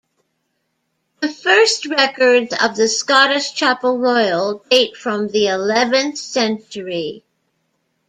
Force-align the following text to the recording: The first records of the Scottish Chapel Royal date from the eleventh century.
The 1.19 1.29
first 1.29 1.85
records 1.85 2.55
of 2.59 2.75
the 2.75 2.87
Scottish 2.87 3.53
Chapel 3.53 3.99
Royal 3.99 4.65
date 4.71 4.97
from 4.97 5.27
the 5.27 5.45
eleventh 5.45 6.17
century. 6.17 7.23